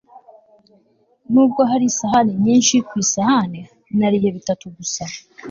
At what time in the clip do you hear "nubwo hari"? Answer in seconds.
1.31-1.85